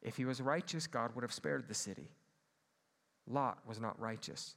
[0.00, 2.08] If he was righteous, God would have spared the city.
[3.26, 4.54] Lot was not righteous,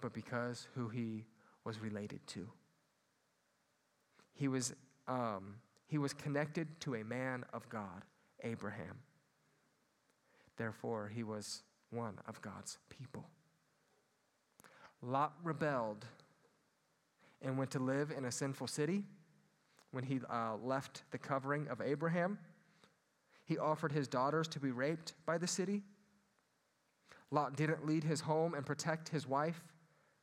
[0.00, 1.24] but because who he
[1.64, 2.48] was related to.
[4.34, 4.74] He was,
[5.08, 5.54] um,
[5.86, 8.02] he was connected to a man of God,
[8.42, 8.98] Abraham.
[10.56, 13.26] Therefore, he was one of God's people.
[15.02, 16.06] Lot rebelled
[17.42, 19.02] and went to live in a sinful city
[19.90, 22.38] when he uh, left the covering of Abraham.
[23.44, 25.82] He offered his daughters to be raped by the city.
[27.30, 29.62] Lot didn't lead his home and protect his wife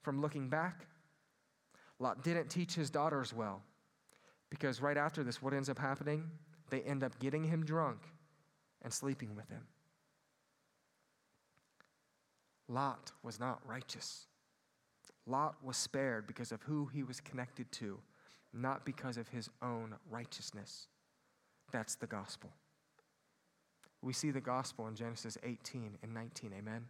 [0.01, 0.85] from looking back.
[1.99, 3.61] Lot didn't teach his daughters well
[4.49, 6.23] because right after this, what ends up happening?
[6.69, 7.99] They end up getting him drunk
[8.81, 9.67] and sleeping with him.
[12.67, 14.27] Lot was not righteous.
[15.25, 17.99] Lot was spared because of who he was connected to,
[18.53, 20.87] not because of his own righteousness.
[21.71, 22.49] That's the gospel.
[24.01, 26.53] We see the gospel in Genesis 18 and 19.
[26.57, 26.85] Amen.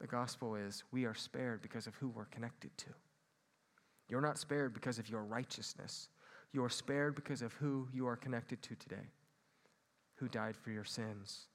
[0.00, 2.90] The gospel is we are spared because of who we're connected to.
[4.08, 6.08] You're not spared because of your righteousness.
[6.52, 9.08] You are spared because of who you are connected to today,
[10.16, 11.46] who died for your sins,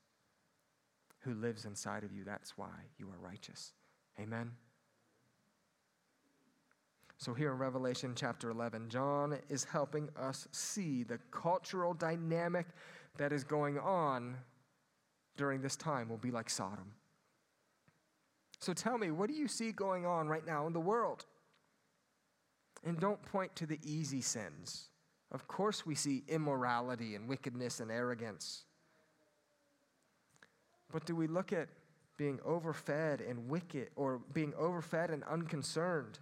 [1.20, 2.24] who lives inside of you.
[2.24, 3.74] That's why you are righteous.
[4.20, 4.52] Amen.
[7.20, 12.68] So, here in Revelation chapter 11, John is helping us see the cultural dynamic
[13.18, 14.38] that is going on
[15.36, 16.94] during this time will be like Sodom.
[18.62, 21.26] So, tell me, what do you see going on right now in the world?
[22.86, 24.88] And don't point to the easy sins.
[25.34, 28.64] Of course, we see immorality and wickedness and arrogance.
[30.90, 31.68] But do we look at
[32.16, 36.20] being overfed and wicked or being overfed and unconcerned?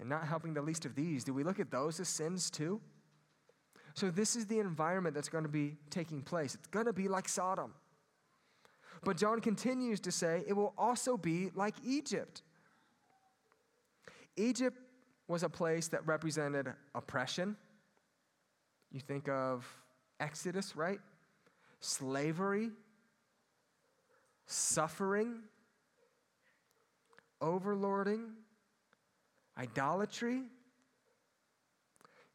[0.00, 2.80] And not helping the least of these, do we look at those as sins too?
[3.94, 6.54] So, this is the environment that's going to be taking place.
[6.54, 7.74] It's going to be like Sodom.
[9.04, 12.42] But John continues to say it will also be like Egypt.
[14.36, 14.78] Egypt
[15.26, 17.56] was a place that represented oppression.
[18.90, 19.66] You think of
[20.20, 21.00] Exodus, right?
[21.80, 22.70] Slavery,
[24.46, 25.40] suffering,
[27.42, 28.30] overlording,
[29.58, 30.42] idolatry,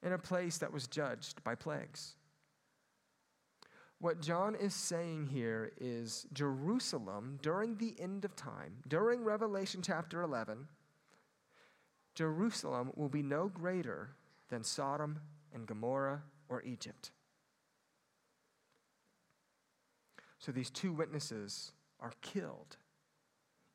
[0.03, 2.15] in a place that was judged by plagues.
[3.99, 10.21] What John is saying here is Jerusalem during the end of time, during Revelation chapter
[10.21, 10.67] 11,
[12.15, 14.09] Jerusalem will be no greater
[14.49, 15.19] than Sodom
[15.53, 17.11] and Gomorrah or Egypt.
[20.37, 22.75] So these two witnesses are killed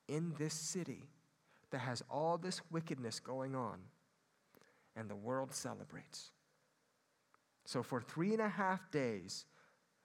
[0.07, 1.05] in this city
[1.70, 3.78] that has all this wickedness going on,
[4.96, 6.31] and the world celebrates.
[7.64, 9.44] So, for three and a half days,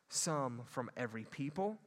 [0.10, 1.78] some from every people,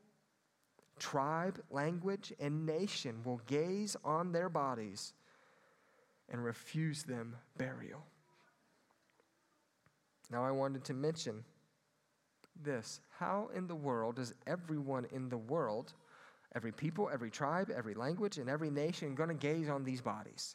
[0.98, 5.12] tribe, language, and nation will gaze on their bodies
[6.28, 8.04] and refuse them burial.
[10.30, 11.44] Now, I wanted to mention
[12.62, 15.92] this How in the world does everyone in the world,
[16.54, 20.54] every people, every tribe, every language, and every nation, going to gaze on these bodies?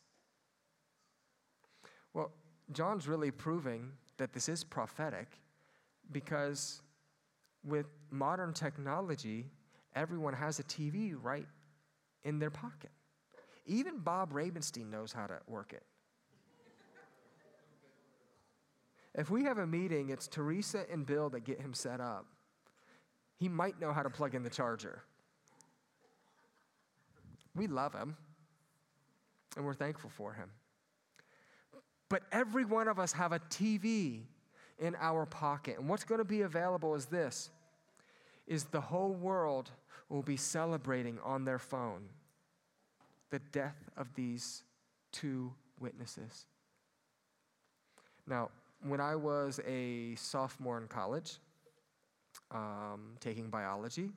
[2.13, 2.32] Well,
[2.71, 5.27] John's really proving that this is prophetic
[6.12, 6.82] because
[7.63, 9.45] with modern technology,
[9.95, 11.47] everyone has a TV right
[12.23, 12.91] in their pocket.
[13.65, 15.84] Even Bob Ravenstein knows how to work it.
[19.13, 22.25] If we have a meeting, it's Teresa and Bill that get him set up.
[23.38, 25.04] He might know how to plug in the charger.
[27.56, 28.16] We love him,
[29.56, 30.50] and we're thankful for him.
[32.10, 34.22] But every one of us have a TV
[34.80, 35.78] in our pocket.
[35.78, 37.50] And what's going to be available is this
[38.48, 39.72] is the whole world
[40.10, 42.02] will be celebrating on their phone
[43.30, 44.64] the death of these
[45.14, 46.46] two witnesses.
[48.28, 48.50] Now,
[48.84, 51.38] when I was a sophomore in college,
[52.52, 54.10] um, taking biology,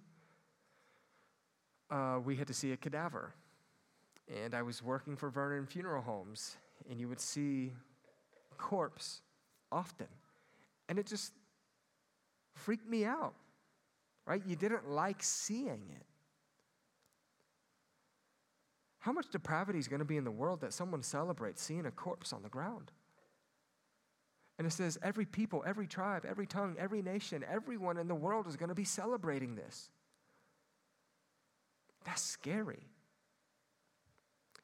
[1.90, 3.34] uh, we had to see a cadaver.
[4.42, 6.56] And I was working for Vernon Funeral Homes,
[6.90, 7.72] and you would see
[8.56, 9.20] corpse
[9.70, 10.08] often.
[10.88, 11.32] And it just
[12.54, 13.34] freaked me out,
[14.26, 14.42] right?
[14.46, 16.06] You didn't like seeing it.
[19.00, 21.90] How much depravity is going to be in the world that someone celebrates seeing a
[21.90, 22.90] corpse on the ground?
[24.58, 28.46] And it says every people, every tribe, every tongue, every nation, everyone in the world
[28.46, 29.90] is going to be celebrating this.
[32.04, 32.86] That's scary.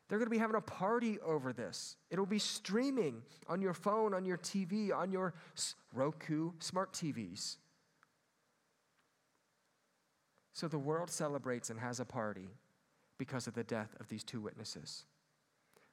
[0.08, 1.96] They're going to be having a party over this.
[2.10, 5.34] It'll be streaming on your phone, on your TV, on your
[5.94, 7.56] Roku smart TVs.
[10.52, 12.48] So the world celebrates and has a party
[13.18, 15.04] because of the death of these two witnesses.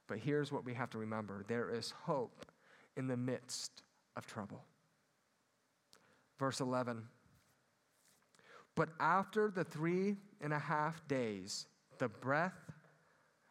[0.08, 2.44] But here's what we have to remember there is hope
[2.96, 3.82] in the midst
[4.16, 4.64] of trouble.
[6.38, 7.04] Verse 11.
[8.78, 11.66] But after the three and a half days,
[11.98, 12.70] the breath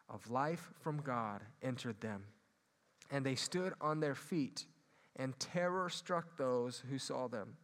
[0.08, 2.24] of life from God entered them,
[3.12, 4.66] and they stood on their feet,
[5.18, 7.58] and terror struck those who saw them.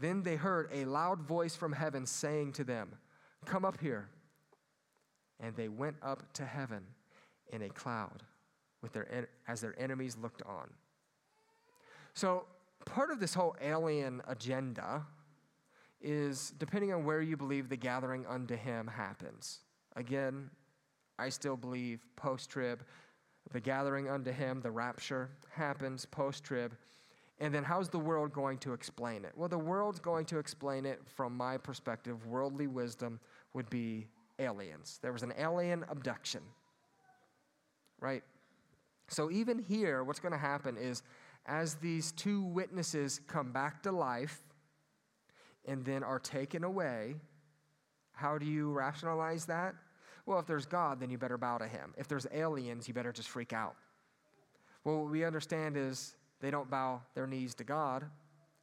[0.00, 2.90] Then they heard a loud voice from heaven saying to them,
[3.44, 4.08] Come up here.
[5.38, 6.82] And they went up to heaven
[7.52, 8.24] in a cloud
[8.82, 10.70] with their, as their enemies looked on.
[12.14, 12.46] So,
[12.84, 15.06] part of this whole alien agenda
[16.00, 19.60] is depending on where you believe the gathering unto him happens.
[19.96, 20.50] Again,
[21.18, 22.84] I still believe post trib,
[23.52, 26.76] the gathering unto him, the rapture happens post trib.
[27.40, 29.32] And then how's the world going to explain it?
[29.36, 32.26] Well, the world's going to explain it from my perspective.
[32.26, 33.20] Worldly wisdom
[33.54, 34.08] would be
[34.38, 34.98] aliens.
[35.02, 36.42] There was an alien abduction,
[38.00, 38.22] right?
[39.08, 41.02] So even here, what's going to happen is
[41.46, 44.42] as these two witnesses come back to life
[45.68, 47.14] and then are taken away,
[48.12, 49.74] how do you rationalize that?
[50.26, 51.94] Well, if there's God, then you better bow to him.
[51.96, 53.76] If there's aliens, you better just freak out.
[54.84, 58.04] Well, what we understand is they don't bow their knees to God.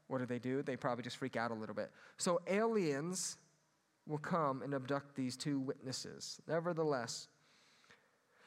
[0.08, 0.62] What do they do?
[0.62, 1.92] They probably just freak out a little bit.
[2.18, 3.38] So aliens
[4.08, 6.40] will come and abduct these two witnesses.
[6.48, 7.28] Nevertheless,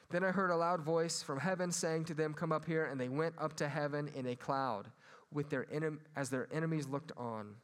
[0.09, 2.85] then I heard a loud voice from heaven saying to them, Come up here.
[2.85, 4.87] And they went up to heaven in a cloud
[5.31, 7.55] with their enem- as their enemies looked on.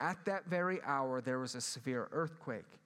[0.00, 2.78] At that very hour, there was a severe earthquake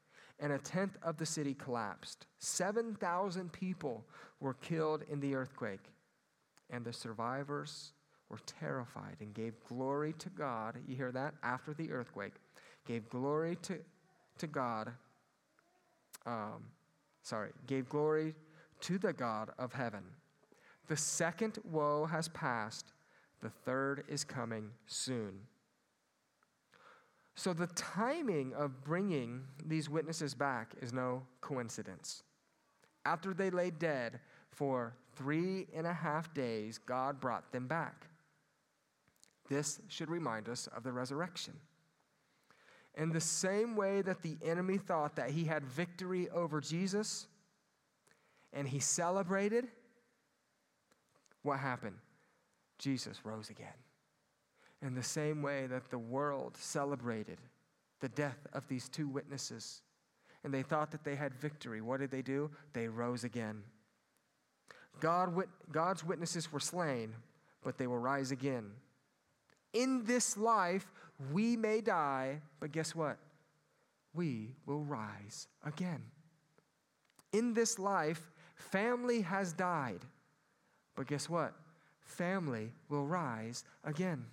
[0.42, 2.27] and a tenth of the city collapsed.
[2.38, 4.05] 7,000 people
[4.40, 5.92] were killed in the earthquake,
[6.70, 7.92] and the survivors
[8.29, 10.79] were terrified and gave glory to God.
[10.88, 11.35] You hear that?
[11.42, 12.33] After the earthquake,
[12.87, 13.79] gave glory to,
[14.38, 14.90] to God.
[16.27, 16.64] Um,
[17.22, 18.35] sorry, gave glory
[18.81, 20.03] to the God of heaven.
[20.88, 22.92] The second woe has passed,
[23.40, 25.38] the third is coming soon.
[27.35, 32.22] So the timing of bringing these witnesses back is no coincidence.
[33.05, 34.20] After they lay dead
[34.51, 38.07] for three and a half days, God brought them back.
[39.49, 41.55] This should remind us of the resurrection.
[42.95, 47.26] In the same way that the enemy thought that he had victory over Jesus
[48.53, 49.68] and he celebrated,
[51.43, 51.97] what happened?
[52.78, 53.72] Jesus rose again
[54.83, 57.39] in the same way that the world celebrated
[58.01, 59.80] the death of these two witnesses.
[60.45, 61.80] And they thought that they had victory.
[61.80, 62.51] What did they do?
[62.72, 63.62] They rose again.
[65.01, 65.35] God,
[65.70, 67.14] God's witnesses were slain,
[67.62, 68.72] but they will rise again.
[69.72, 70.91] In this life,
[71.33, 73.18] we may die, but guess what?
[74.14, 76.03] We will rise again.
[77.33, 80.01] In this life, family has died,
[80.97, 81.55] but guess what?
[82.01, 84.26] Family will rise again.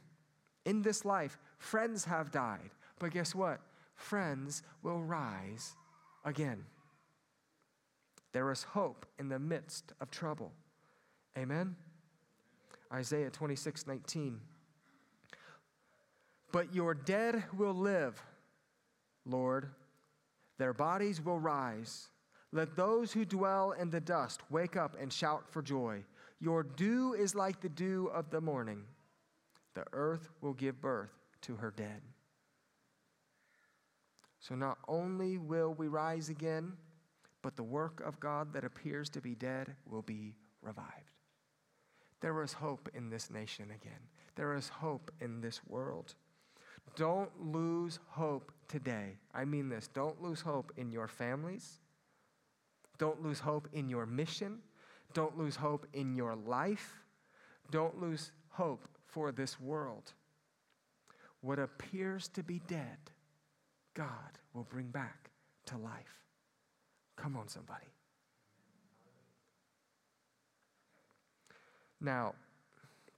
[0.70, 2.72] In this life, Friends have died.
[2.97, 3.59] But guess what?
[3.95, 5.76] Friends will rise
[6.26, 6.63] again.
[8.32, 10.53] There is hope in the midst of trouble.
[11.38, 11.76] Amen?
[12.91, 14.39] Isaiah 26 19.
[16.51, 18.20] But your dead will live,
[19.26, 19.70] Lord.
[20.57, 22.07] Their bodies will rise.
[22.51, 26.03] Let those who dwell in the dust wake up and shout for joy.
[26.39, 28.84] Your dew is like the dew of the morning.
[29.76, 31.11] The earth will give birth
[31.41, 32.01] to her dead.
[34.39, 36.74] So not only will we rise again,
[37.41, 41.11] but the work of God that appears to be dead will be revived.
[42.22, 43.99] There is hope in this nation again.
[44.36, 46.15] There is hope in this world.
[46.95, 49.17] Don't lose hope today.
[49.34, 49.88] I mean this.
[49.88, 51.80] Don't lose hope in your families.
[52.97, 54.59] Don't lose hope in your mission.
[55.13, 57.03] Don't lose hope in your life.
[57.72, 60.14] Don't lose hope for this world.
[61.41, 62.97] What appears to be dead,
[63.93, 65.30] God will bring back
[65.68, 66.24] to life.
[67.16, 67.86] Come on, somebody.
[72.01, 72.34] Now,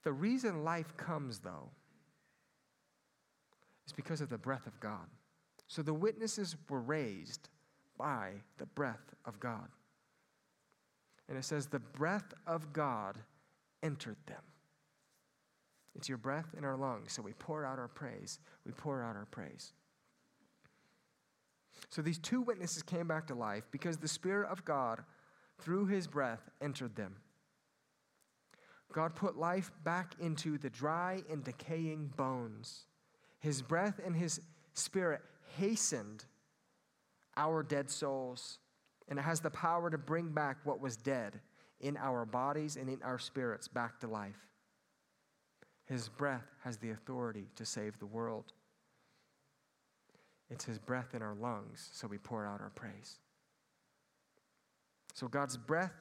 [0.03, 1.69] the reason life comes, though,
[3.85, 5.07] is because of the breath of God.
[5.67, 7.49] So the witnesses were raised
[7.97, 9.69] by the breath of God.
[11.29, 13.17] And it says, the breath of God
[13.83, 14.41] entered them.
[15.95, 18.39] It's your breath in our lungs, so we pour out our praise.
[18.65, 19.73] We pour out our praise.
[21.89, 25.03] So these two witnesses came back to life because the Spirit of God,
[25.59, 27.15] through his breath, entered them.
[28.91, 32.85] God put life back into the dry and decaying bones.
[33.39, 34.41] His breath and his
[34.73, 35.21] spirit
[35.57, 36.25] hastened
[37.37, 38.59] our dead souls,
[39.07, 41.39] and it has the power to bring back what was dead
[41.79, 44.50] in our bodies and in our spirits back to life.
[45.91, 48.53] His breath has the authority to save the world.
[50.49, 53.17] It's His breath in our lungs, so we pour out our praise.
[55.13, 55.91] So God's breath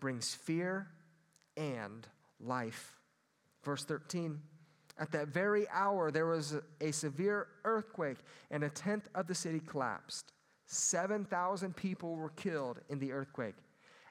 [0.00, 0.88] brings fear
[1.56, 2.06] and
[2.38, 2.98] life.
[3.64, 4.38] Verse 13
[4.98, 8.18] At that very hour, there was a severe earthquake,
[8.50, 10.30] and a tenth of the city collapsed.
[10.66, 13.56] 7,000 people were killed in the earthquake,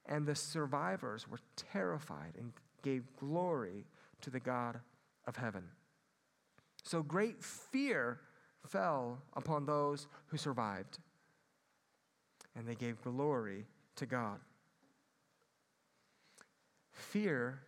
[0.07, 3.85] and the survivors were terrified and gave glory
[4.21, 4.79] to the God
[5.27, 5.63] of heaven.
[6.83, 8.19] So great fear
[8.65, 10.99] fell upon those who survived,
[12.55, 13.65] and they gave glory
[13.97, 14.39] to God.
[16.91, 17.59] Fear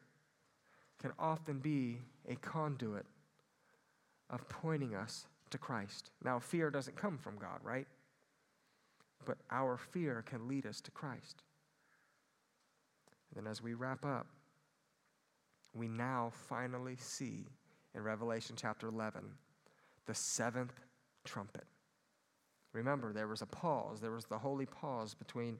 [1.00, 3.06] can often be a conduit
[4.30, 6.12] of pointing us to Christ.
[6.24, 7.88] Now, fear doesn't come from God, right?
[9.26, 11.44] But our fear can lead us to Christ.
[13.36, 14.28] And then as we wrap up,
[15.74, 17.46] we now finally see
[17.96, 19.24] in Revelation chapter 11
[20.06, 20.74] the seventh
[21.26, 21.66] trumpet.
[22.74, 25.60] Remember, there was a pause, there was the holy pause between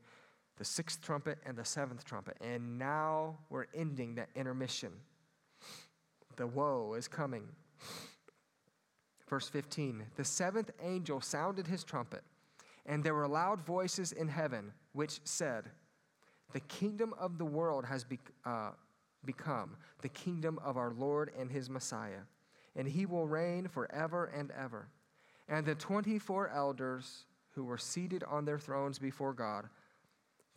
[0.58, 2.38] the sixth trumpet and the seventh trumpet.
[2.42, 4.92] And now we're ending that intermission.
[6.36, 7.48] The woe is coming.
[9.30, 12.24] Verse 15 The seventh angel sounded his trumpet,
[12.86, 15.66] and there were loud voices in heaven which said,
[16.54, 18.72] The kingdom of the world has be, uh,
[19.26, 22.22] become the kingdom of our Lord and his Messiah,
[22.76, 24.88] and he will reign forever and ever.
[25.48, 29.66] And the 24 elders who were seated on their thrones before God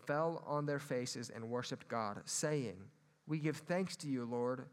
[0.06, 2.76] fell on their faces and worshiped God, saying,
[3.26, 4.66] We give thanks to you, Lord,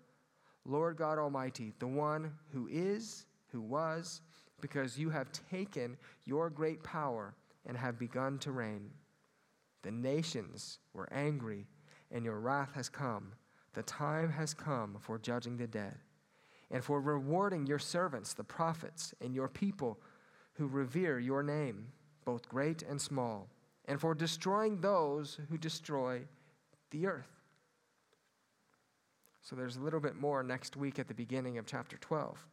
[0.65, 4.21] Lord God Almighty, the one who is, who was,
[4.61, 7.33] because you have taken your great power
[7.65, 8.89] and have begun to reign.
[9.83, 11.65] The nations were angry,
[12.11, 13.31] and your wrath has come.
[13.79, 15.95] The time has come for judging the dead
[16.69, 20.01] and for rewarding your servants, the prophets, and your people
[20.55, 21.87] who revere your name,
[22.25, 23.47] both great and small,
[23.85, 26.23] and for destroying those who destroy
[26.91, 27.31] the earth.
[29.43, 32.45] So there's a little bit more next week at the beginning of chapter 12.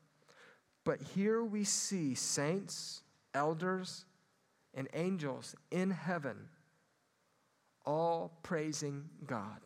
[0.84, 3.02] But here we see saints,
[3.34, 4.04] elders,
[4.74, 6.50] and angels in heaven
[7.84, 9.60] all praising God.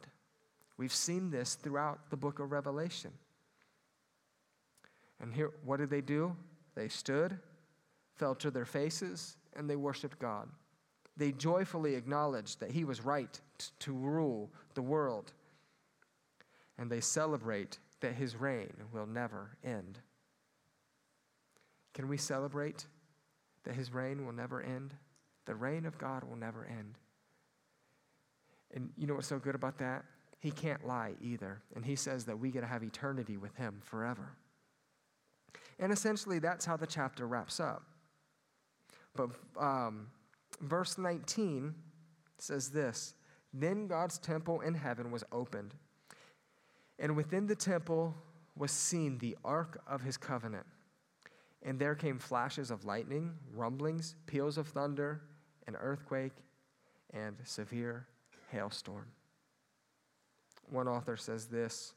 [0.81, 3.11] We've seen this throughout the book of Revelation.
[5.21, 6.35] And here, what did they do?
[6.75, 7.39] They stood,
[8.17, 10.49] fell to their faces, and they worshiped God.
[11.19, 13.39] They joyfully acknowledged that He was right
[13.81, 15.35] to rule the world.
[16.79, 19.99] And they celebrate that His reign will never end.
[21.93, 22.87] Can we celebrate
[23.65, 24.95] that His reign will never end?
[25.45, 26.97] The reign of God will never end.
[28.73, 30.07] And you know what's so good about that?
[30.41, 31.63] He can't lie either.
[31.77, 34.33] And He says that we get to have eternity with Him forever.
[35.79, 37.83] And essentially, that's how the chapter wraps up.
[39.15, 40.09] But um,
[40.61, 41.75] verse 19
[42.39, 43.15] says this
[43.53, 45.75] Then God's temple in heaven was opened,
[46.99, 48.15] and within the temple
[48.57, 50.67] was seen the ark of his covenant.
[51.63, 55.23] And there came flashes of lightning, rumblings, peals of thunder,
[55.67, 56.33] an earthquake,
[57.13, 58.07] and severe
[58.51, 59.07] hailstorm.
[60.71, 61.95] One author says this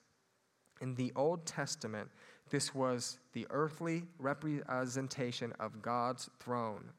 [0.81, 2.09] In the Old Testament,
[2.49, 6.91] this was the earthly representation of God's throne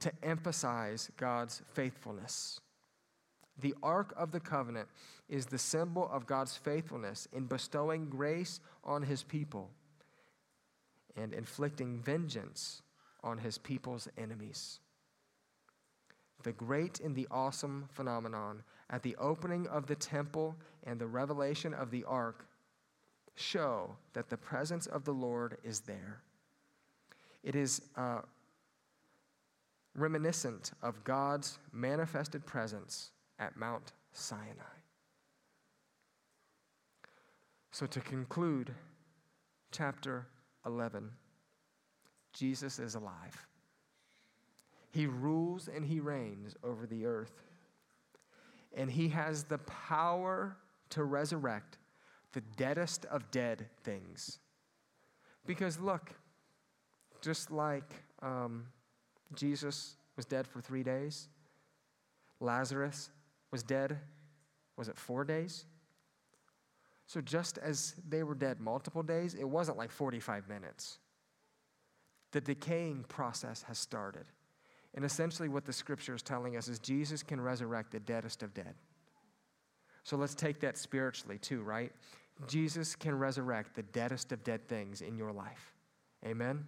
[0.00, 2.60] to emphasize God's faithfulness.
[3.58, 4.88] The Ark of the Covenant
[5.28, 9.70] is the symbol of God's faithfulness in bestowing grace on his people
[11.16, 12.82] and inflicting vengeance
[13.24, 14.80] on his people's enemies.
[16.42, 21.74] The great and the awesome phenomenon at the opening of the temple and the revelation
[21.74, 22.46] of the ark
[23.34, 26.20] show that the presence of the Lord is there.
[27.42, 28.20] It is uh,
[29.94, 34.76] reminiscent of God's manifested presence at Mount Sinai.
[37.70, 38.72] So, to conclude,
[39.70, 40.26] chapter
[40.64, 41.10] 11
[42.32, 43.46] Jesus is alive.
[44.90, 47.42] He rules and he reigns over the earth.
[48.76, 50.56] And he has the power
[50.90, 51.78] to resurrect
[52.32, 54.38] the deadest of dead things.
[55.46, 56.12] Because look,
[57.22, 58.66] just like um,
[59.34, 61.28] Jesus was dead for three days,
[62.40, 63.10] Lazarus
[63.50, 63.98] was dead,
[64.76, 65.64] was it four days?
[67.06, 70.98] So just as they were dead multiple days, it wasn't like 45 minutes.
[72.32, 74.26] The decaying process has started.
[74.96, 78.54] And essentially, what the scripture is telling us is Jesus can resurrect the deadest of
[78.54, 78.74] dead.
[80.04, 81.92] So let's take that spiritually too, right?
[82.46, 85.74] Jesus can resurrect the deadest of dead things in your life.
[86.24, 86.66] Amen?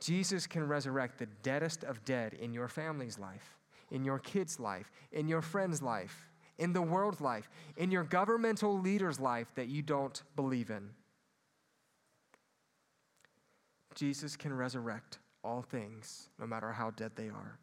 [0.00, 3.56] Jesus can resurrect the deadest of dead in your family's life,
[3.90, 8.78] in your kid's life, in your friend's life, in the world's life, in your governmental
[8.78, 10.90] leader's life that you don't believe in.
[13.94, 17.58] Jesus can resurrect all things, no matter how dead they are.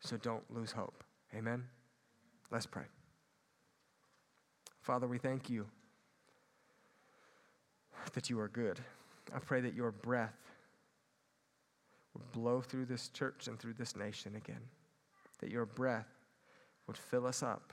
[0.00, 1.02] So don't lose hope.
[1.36, 1.64] Amen?
[2.50, 2.84] Let's pray.
[4.80, 5.66] Father, we thank you
[8.12, 8.80] that you are good.
[9.34, 10.36] I pray that your breath
[12.14, 14.60] would blow through this church and through this nation again,
[15.40, 16.08] that your breath
[16.86, 17.72] would fill us up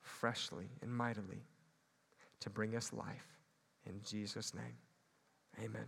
[0.00, 1.42] freshly and mightily
[2.40, 3.26] to bring us life.
[3.86, 4.76] In Jesus' name,
[5.64, 5.86] amen.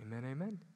[0.00, 0.75] Amen, amen.